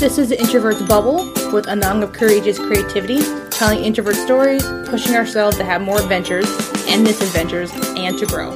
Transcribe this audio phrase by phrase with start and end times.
[0.00, 3.20] This is the Introvert's Bubble with a Anang of Courageous Creativity,
[3.50, 6.46] telling introvert stories, pushing ourselves to have more adventures
[6.88, 8.48] and misadventures, and to grow.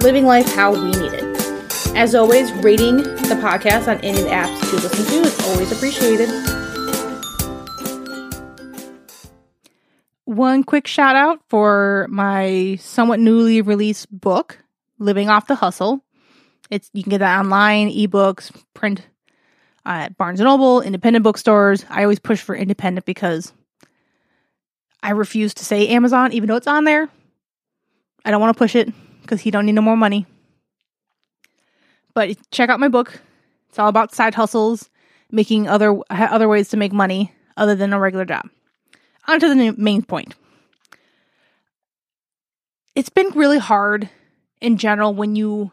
[0.00, 1.94] Living life how we need it.
[1.94, 6.30] As always, rating the podcast on any apps to listen to is always appreciated.
[10.24, 14.56] One quick shout out for my somewhat newly released book,
[14.98, 16.02] Living Off the Hustle.
[16.70, 19.02] It's you can get that online, ebooks, print
[19.90, 21.84] at Barnes and Noble, independent bookstores.
[21.90, 23.52] I always push for independent because
[25.02, 27.08] I refuse to say Amazon, even though it's on there.
[28.24, 30.26] I don't want to push it because he don't need no more money.
[32.14, 33.20] But check out my book.
[33.68, 34.88] It's all about side hustles,
[35.30, 38.48] making other other ways to make money other than a regular job.
[39.26, 40.34] On to the main point.
[42.94, 44.08] It's been really hard
[44.60, 45.72] in general when you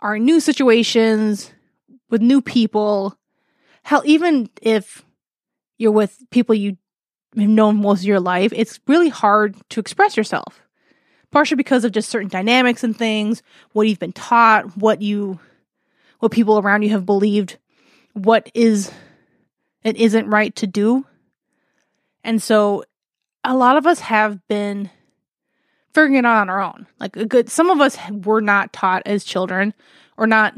[0.00, 1.50] are in new situations
[2.08, 3.16] with new people
[3.82, 5.04] Hell, even if
[5.78, 6.76] you're with people you
[7.36, 10.62] have known most of your life, it's really hard to express yourself.
[11.30, 15.40] Partially because of just certain dynamics and things, what you've been taught, what you,
[16.20, 17.58] what people around you have believed,
[18.12, 18.92] what is
[19.82, 21.06] and isn't right to do.
[22.22, 22.84] And so
[23.42, 24.90] a lot of us have been
[25.92, 26.86] figuring it out on our own.
[27.00, 29.74] Like a good, some of us were not taught as children
[30.16, 30.54] or not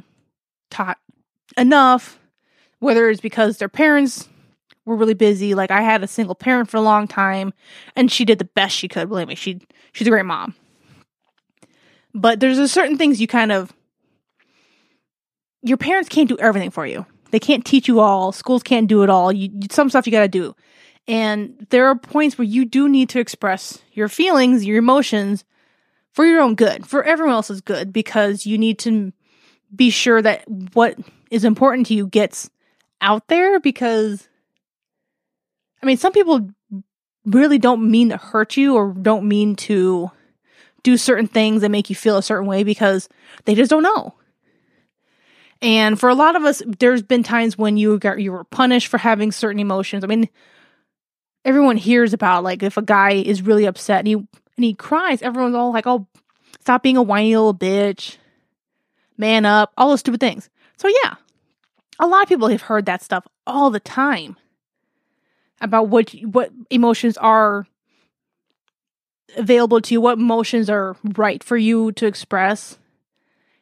[0.71, 0.99] taught
[1.57, 2.19] enough
[2.85, 4.29] whether it's because their parents
[4.85, 5.55] were really busy.
[5.55, 7.53] Like I had a single parent for a long time,
[7.97, 9.09] and she did the best she could.
[9.09, 9.61] Believe me, she
[9.93, 10.55] she's a great mom.
[12.15, 13.73] But there's a certain things you kind of
[15.63, 17.07] your parents can't do everything for you.
[17.31, 18.33] They can't teach you all.
[18.33, 19.33] Schools can't do it all.
[19.33, 20.55] You, some stuff you got to do.
[21.09, 25.45] And there are points where you do need to express your feelings, your emotions
[26.13, 29.13] for your own good, for everyone else's good, because you need to
[29.75, 30.97] be sure that what
[31.31, 32.51] is important to you gets
[33.05, 34.29] out there because
[35.83, 36.49] I mean, some people
[37.27, 40.11] really don't mean to hurt you or don't mean to
[40.83, 43.09] do certain things that make you feel a certain way because
[43.45, 44.15] they just don't know.
[45.61, 48.89] And for a lot of us, there's been times when you got you were punished
[48.89, 50.05] for having certain emotions.
[50.05, 50.29] I mean,
[51.45, 55.23] everyone hears about like if a guy is really upset and he and he cries,
[55.23, 56.07] everyone's all like, "Oh,
[56.61, 58.17] stop being a whiny little bitch,
[59.17, 60.49] man up," all those stupid things.
[60.77, 61.15] So yeah,
[61.99, 64.37] a lot of people have heard that stuff all the time
[65.61, 67.67] about what what emotions are
[69.37, 72.79] available to you, what emotions are right for you to express.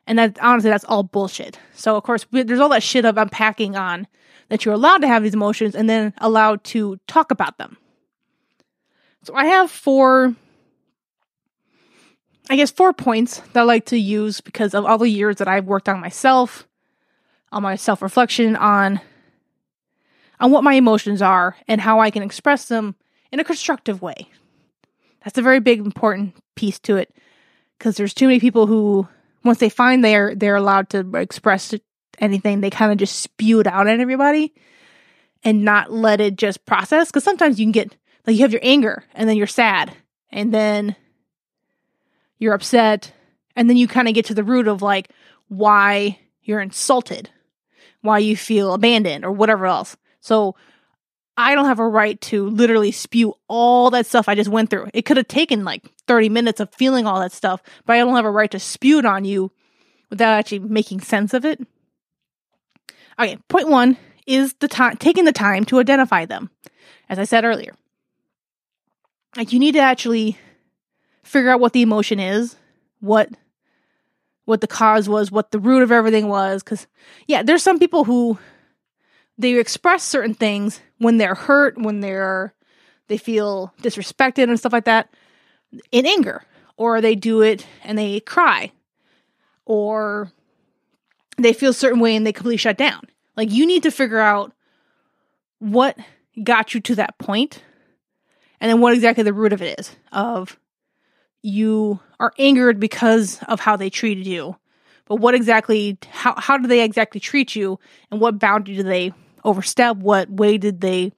[0.06, 1.58] And that honestly, that's all bullshit.
[1.74, 4.06] So of course, there's all that shit of unpacking on
[4.48, 7.76] that you're allowed to have these emotions and then allowed to talk about them.
[9.22, 10.34] So I have four,
[12.50, 15.46] I guess, four points that I like to use because of all the years that
[15.46, 16.66] I've worked on myself
[17.52, 19.00] on my self reflection on
[20.40, 22.96] on what my emotions are and how I can express them
[23.30, 24.28] in a constructive way.
[25.24, 27.14] That's a very big important piece to it
[27.78, 29.06] because there's too many people who
[29.44, 31.74] once they find they're they're allowed to express
[32.18, 34.52] anything, they kind of just spew it out at everybody
[35.44, 37.96] and not let it just process because sometimes you can get
[38.26, 39.92] like you have your anger and then you're sad
[40.30, 40.96] and then
[42.38, 43.12] you're upset
[43.54, 45.10] and then you kind of get to the root of like
[45.48, 47.30] why you're insulted
[48.02, 49.96] why you feel abandoned or whatever else.
[50.20, 50.54] So
[51.36, 54.88] I don't have a right to literally spew all that stuff I just went through.
[54.92, 58.14] It could have taken like 30 minutes of feeling all that stuff, but I don't
[58.14, 59.50] have a right to spew it on you
[60.10, 61.60] without actually making sense of it.
[63.18, 63.96] Okay, point one
[64.26, 66.50] is the time taking the time to identify them.
[67.08, 67.74] As I said earlier.
[69.36, 70.38] Like you need to actually
[71.22, 72.56] figure out what the emotion is,
[73.00, 73.30] what
[74.44, 76.62] what the cause was, what the root of everything was.
[76.62, 76.86] Because,
[77.26, 78.38] yeah, there's some people who
[79.38, 82.54] they express certain things when they're hurt, when they're
[83.08, 85.12] they feel disrespected and stuff like that
[85.90, 86.44] in anger,
[86.76, 88.72] or they do it and they cry,
[89.66, 90.30] or
[91.36, 93.02] they feel a certain way and they completely shut down.
[93.36, 94.52] Like you need to figure out
[95.58, 95.98] what
[96.42, 97.62] got you to that point
[98.60, 100.58] and then what exactly the root of it is of
[101.42, 104.56] you are angered because of how they treated you.
[105.06, 107.78] But what exactly, how, how do they exactly treat you?
[108.10, 109.12] And what boundary do they
[109.44, 109.96] overstep?
[109.96, 111.12] What way did they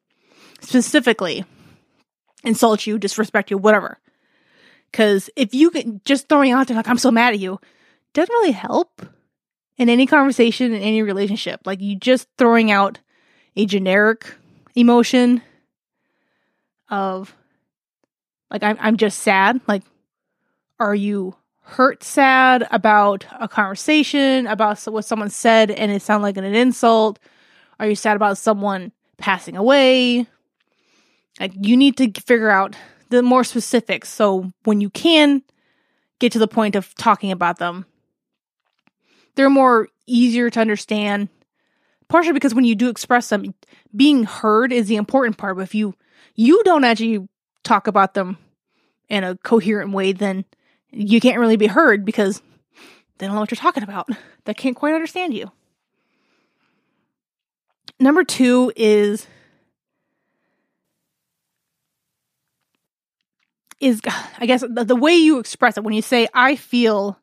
[0.60, 1.44] specifically
[2.42, 3.98] insult you, disrespect you, whatever?
[4.90, 7.60] Because if you can just throwing out there, like, I'm so mad at you,
[8.14, 9.04] doesn't really help
[9.76, 11.60] in any conversation, in any relationship.
[11.66, 13.00] Like, you just throwing out
[13.56, 14.34] a generic
[14.74, 15.42] emotion
[16.88, 17.34] of,
[18.50, 19.60] like, I'm, I'm just sad.
[19.66, 19.82] Like,
[20.78, 26.36] are you hurt sad about a conversation, about what someone said and it sounded like
[26.36, 27.18] an insult?
[27.78, 30.26] Are you sad about someone passing away?
[31.40, 32.76] Like you need to figure out
[33.10, 34.08] the more specifics.
[34.08, 35.42] So when you can
[36.18, 37.86] get to the point of talking about them,
[39.34, 41.28] they're more easier to understand.
[42.08, 43.54] Partially because when you do express them,
[43.96, 45.56] being heard is the important part.
[45.56, 45.94] But if you
[46.34, 47.26] you don't actually
[47.62, 48.36] talk about them
[49.08, 50.44] in a coherent way, then
[50.94, 52.40] you can't really be heard because
[53.18, 54.08] they don't know what you're talking about.
[54.44, 55.50] They can't quite understand you.
[57.98, 59.26] Number two is
[63.80, 64.00] is
[64.38, 67.18] I guess the, the way you express it when you say I feel,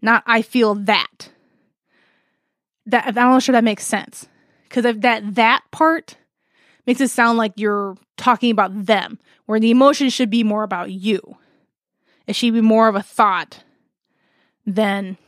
[0.00, 1.30] not I feel that.
[2.86, 4.28] That I'm not sure that makes sense
[4.68, 6.16] because if that that part
[6.86, 10.90] makes it sound like you're talking about them, where the emotion should be more about
[10.90, 11.36] you.
[12.30, 13.62] Should be more of a thought
[14.66, 15.18] than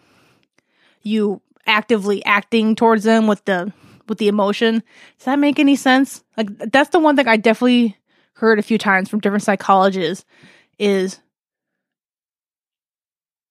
[1.02, 3.72] you actively acting towards them with the
[4.08, 4.82] with the emotion.
[5.18, 6.22] Does that make any sense?
[6.36, 7.96] Like that's the one thing I definitely
[8.34, 10.24] heard a few times from different psychologists
[10.78, 11.20] is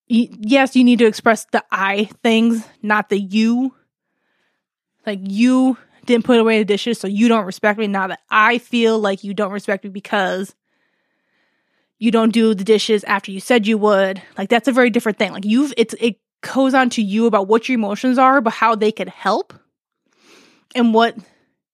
[0.08, 3.74] yes, you need to express the I things, not the you.
[5.06, 7.88] Like you didn't put away the dishes, so you don't respect me.
[7.88, 10.56] Now that I feel like you don't respect me because
[12.04, 14.22] you don't do the dishes after you said you would.
[14.38, 15.32] Like that's a very different thing.
[15.32, 18.76] Like you've it's it goes on to you about what your emotions are, but how
[18.76, 19.54] they could help
[20.76, 21.16] and what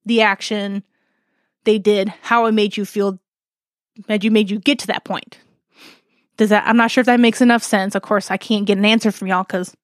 [0.06, 0.84] the action
[1.64, 3.20] they did, how it made you feel
[4.08, 5.40] made you made you get to that point.
[6.38, 7.96] Does that I'm not sure if that makes enough sense.
[7.96, 9.76] Of course, I can't get an answer from y'all cuz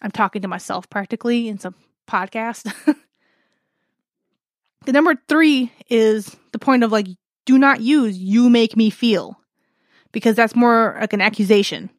[0.00, 1.74] I'm talking to myself practically in some
[2.08, 2.72] podcast.
[4.86, 7.08] the number 3 is the point of like
[7.44, 9.38] do not use you make me feel
[10.12, 11.90] because that's more like an accusation.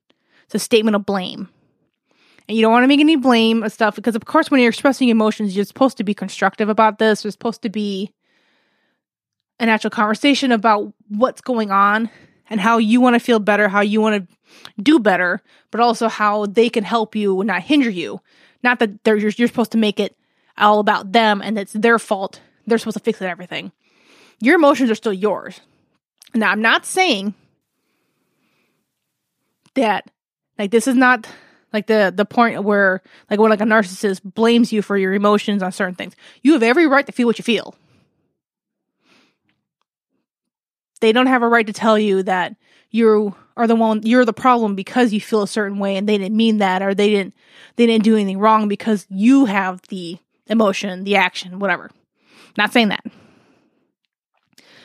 [0.45, 1.49] It's a statement of blame.
[2.47, 4.69] And you don't want to make any blame of stuff because, of course, when you're
[4.69, 7.23] expressing emotions, you're supposed to be constructive about this.
[7.23, 8.11] You're supposed to be
[9.59, 12.09] an actual conversation about what's going on
[12.49, 14.37] and how you want to feel better, how you want to
[14.81, 18.19] do better, but also how they can help you and not hinder you.
[18.63, 20.17] Not that they're you're, you're supposed to make it
[20.57, 22.41] all about them and it's their fault.
[22.65, 23.71] They're supposed to fix it everything.
[24.41, 25.61] Your emotions are still yours.
[26.33, 27.33] Now, I'm not saying
[29.79, 30.09] that
[30.57, 31.27] like this is not
[31.73, 35.63] like the the point where like when like a narcissist blames you for your emotions
[35.63, 36.15] on certain things.
[36.41, 37.75] You have every right to feel what you feel.
[41.01, 42.55] They don't have a right to tell you that
[42.91, 46.17] you are the one you're the problem because you feel a certain way and they
[46.17, 47.33] didn't mean that or they didn't
[47.75, 50.17] they didn't do anything wrong because you have the
[50.47, 51.89] emotion, the action, whatever.
[52.57, 53.05] Not saying that.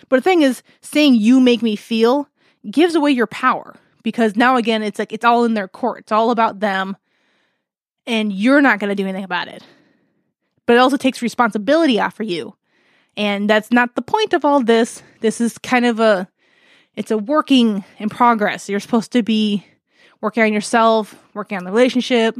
[0.09, 2.29] But the thing is, saying you make me feel
[2.71, 3.75] gives away your power
[4.05, 6.01] because now again it's like it's all in their court.
[6.01, 6.97] It's all about them
[8.07, 9.65] and you're not going to do anything about it.
[10.67, 12.55] But it also takes responsibility off for you.
[13.17, 15.03] And that's not the point of all this.
[15.21, 16.29] This is kind of a
[16.95, 18.69] it's a working in progress.
[18.69, 19.67] You're supposed to be
[20.21, 22.37] working on yourself, working on the relationship.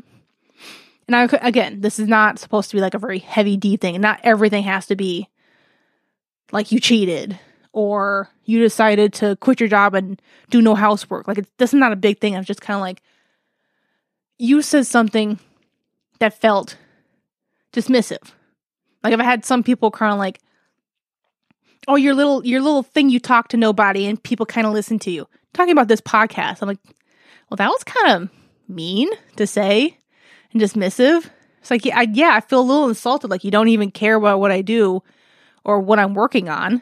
[1.09, 4.01] And I again, this is not supposed to be like a very heavy D thing.
[4.01, 5.29] Not everything has to be
[6.53, 7.39] like you cheated
[7.75, 11.27] or you decided to quit your job and do no housework.
[11.27, 12.35] Like, it's, this is not a big thing.
[12.35, 13.03] It's just kind of like
[14.39, 15.41] you said something
[16.21, 16.77] that felt
[17.73, 18.31] dismissive.
[19.03, 20.41] Like, if I had some people kind of like,
[21.89, 25.01] oh, your little your little thing you talk to nobody and people kind of listen
[25.01, 25.29] to you.
[25.53, 26.79] Talking about this podcast, I'm like,
[27.51, 28.31] well, that was kind of
[28.69, 29.99] mean to say
[30.53, 31.29] and dismissive.
[31.61, 33.31] It's like, yeah, I, yeah, I feel a little insulted.
[33.31, 35.03] Like you don't even care about what I do
[35.65, 36.81] or what I'm working on.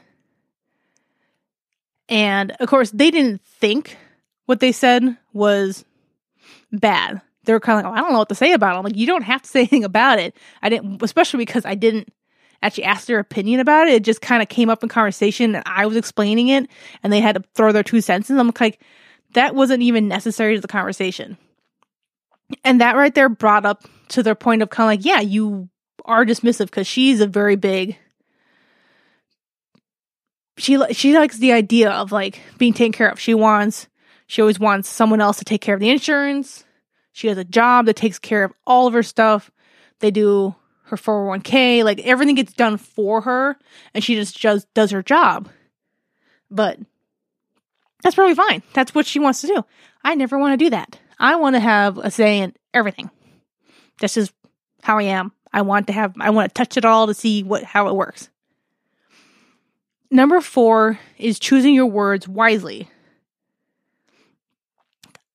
[2.13, 3.97] And of course, they didn't think
[4.45, 5.83] what they said was
[6.71, 7.23] bad.
[7.45, 8.79] They were kind of like, oh, I don't know what to say about it.
[8.79, 10.37] I'm like, you don't have to say anything about it.
[10.61, 12.13] I didn't, especially because I didn't
[12.63, 13.95] actually ask their opinion about it.
[13.95, 16.69] It just kind of came up in conversation and I was explaining it
[17.03, 18.39] and they had to throw their two cents in.
[18.39, 18.83] I'm like,
[19.33, 21.39] that wasn't even necessary to the conversation.
[22.63, 25.71] And that right there brought up to their point of kind of like, yeah, you
[26.05, 27.97] are dismissive because she's a very big
[30.57, 33.21] she she likes the idea of like being taken care of.
[33.21, 33.89] She wants
[34.27, 36.65] she always wants someone else to take care of the insurance.
[37.13, 39.51] She has a job that takes care of all of her stuff.
[40.01, 40.55] They do
[40.85, 43.57] her 401k, like everything gets done for her
[43.95, 45.49] and she just just does her job.
[46.51, 46.79] But
[48.03, 48.63] that's probably fine.
[48.73, 49.65] That's what she wants to do.
[50.05, 50.99] I never want to do that.
[51.19, 53.11] I want to have a say in everything.
[54.01, 54.33] This is
[54.83, 55.33] how I am.
[55.53, 57.95] I want to have I want to touch it all to see what how it
[57.95, 58.29] works.
[60.13, 62.87] Number four is choosing your words wisely.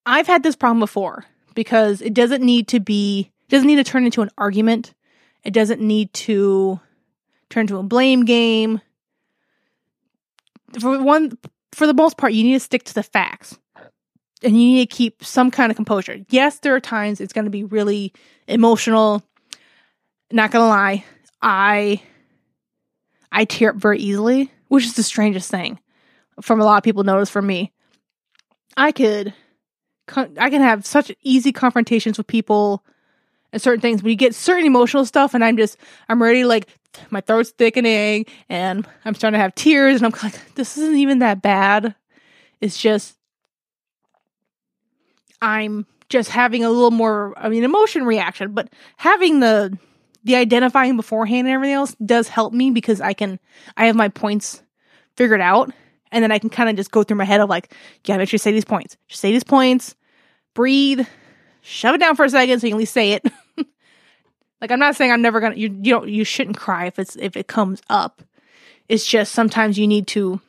[0.05, 4.05] I've had this problem before because it doesn't need to be, doesn't need to turn
[4.05, 4.93] into an argument.
[5.43, 6.79] It doesn't need to
[7.49, 8.79] turn into a blame game.
[10.79, 11.39] For one,
[11.71, 13.57] for the most part, you need to stick to the facts
[14.43, 16.19] and you need to keep some kind of composure.
[16.29, 18.13] Yes, there are times it's going to be really
[18.47, 19.23] emotional.
[20.31, 21.03] Not going to lie,
[21.41, 21.99] I
[23.31, 25.79] I tear up very easily, which is the strangest thing.
[26.41, 27.73] From a lot of people notice from me.
[28.75, 29.33] I could
[30.15, 32.83] I can have such easy confrontations with people
[33.51, 36.67] and certain things, but you get certain emotional stuff and I'm just I'm ready like
[37.09, 41.19] my throat's thickening and I'm starting to have tears and I'm like this isn't even
[41.19, 41.95] that bad.
[42.61, 43.17] It's just
[45.41, 49.77] I'm just having a little more I mean emotion reaction, but having the
[50.27, 53.39] the identifying beforehand and everything else does help me because I can
[53.77, 54.61] I have my points
[55.15, 55.71] figured out
[56.11, 57.73] and then I can kind of just go through my head of like,
[58.05, 58.97] yeah, make sure you say these points.
[59.07, 59.95] Just say these points,
[60.53, 61.07] breathe,
[61.61, 63.25] shove it down for a second so you can at least say it.
[64.61, 67.15] like I'm not saying I'm never gonna you you don't you shouldn't cry if it's
[67.15, 68.21] if it comes up.
[68.89, 70.41] It's just sometimes you need to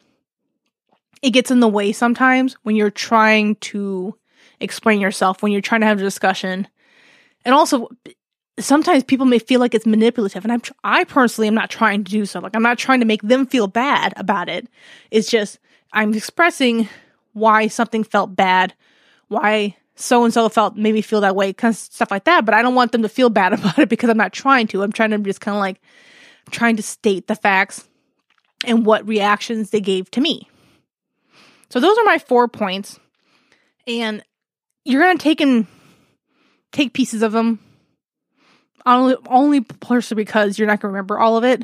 [1.23, 4.17] it gets in the way sometimes when you're trying to
[4.59, 6.67] explain yourself, when you're trying to have a discussion.
[7.45, 7.89] And also
[8.59, 12.11] sometimes people may feel like it's manipulative and I'm I personally am not trying to
[12.11, 12.41] do so.
[12.41, 14.69] Like I'm not trying to make them feel bad about it.
[15.11, 15.59] It's just
[15.93, 16.89] I'm expressing
[17.33, 18.75] why something felt bad,
[19.29, 22.45] why so and so felt maybe feel that way, kind of stuff like that.
[22.45, 24.83] But I don't want them to feel bad about it because I'm not trying to.
[24.83, 25.81] I'm trying to just kind of like
[26.51, 27.87] trying to state the facts
[28.65, 30.49] and what reactions they gave to me.
[31.71, 32.99] So those are my four points.
[33.87, 34.23] And
[34.85, 35.67] you're gonna take and
[36.73, 37.59] take pieces of them
[38.97, 41.63] only only partially because you're not going to remember all of it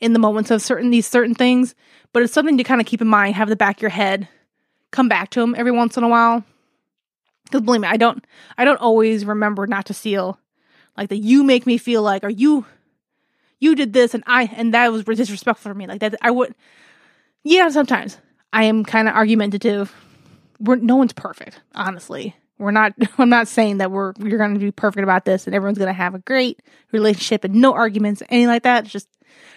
[0.00, 1.74] in the moments of certain these certain things,
[2.12, 4.28] but it's something to kind of keep in mind, have the back of your head,
[4.90, 6.44] come back to them every once in a while.
[7.44, 8.24] Because believe me, I don't
[8.58, 10.38] I don't always remember not to steal.
[10.96, 12.66] Like that you make me feel like, or you
[13.58, 15.86] you did this and I and that was disrespectful for me.
[15.86, 16.54] Like that I would
[17.42, 18.18] yeah, sometimes.
[18.52, 19.94] I am kind of argumentative.
[20.58, 22.34] We're no one's perfect, honestly.
[22.58, 25.54] We're not I'm not saying that we're you're going to be perfect about this and
[25.54, 28.84] everyone's going to have a great relationship and no arguments anything like that.
[28.84, 29.08] It's just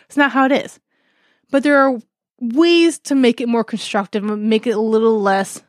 [0.05, 0.79] it's not how it is.
[1.51, 1.99] But there are
[2.39, 5.61] ways to make it more constructive, make it a little less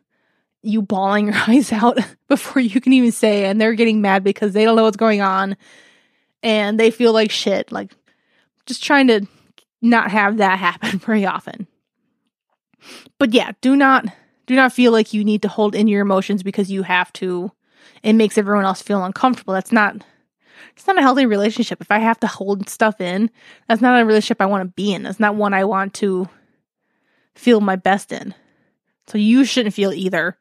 [0.63, 4.53] you bawling your eyes out before you can even say and they're getting mad because
[4.53, 5.57] they don't know what's going on
[6.43, 7.73] and they feel like shit.
[7.73, 7.95] Like
[8.67, 9.27] just trying to
[9.83, 11.67] not have that happen very often.
[13.19, 14.07] But yeah, do not
[14.50, 17.52] do not feel like you need to hold in your emotions because you have to.
[18.02, 19.54] It makes everyone else feel uncomfortable.
[19.54, 20.04] That's not
[20.76, 21.80] it's not a healthy relationship.
[21.80, 23.30] If I have to hold stuff in,
[23.69, 25.04] that's not a relationship I want to be in.
[25.04, 26.28] That's not one I want to
[27.37, 28.35] feel my best in.
[29.07, 30.37] So you shouldn't feel either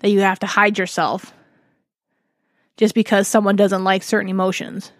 [0.00, 1.32] that you have to hide yourself
[2.76, 4.92] just because someone doesn't like certain emotions.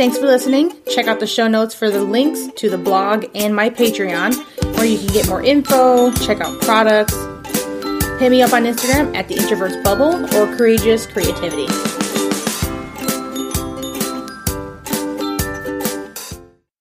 [0.00, 0.72] Thanks for listening.
[0.86, 4.34] Check out the show notes for the links to the blog and my Patreon,
[4.76, 7.12] where you can get more info, check out products.
[8.18, 11.99] Hit me up on Instagram at the Introverts Bubble or Courageous Creativity.